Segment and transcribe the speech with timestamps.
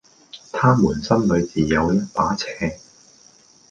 [0.51, 2.47] 他們心裏自有一把尺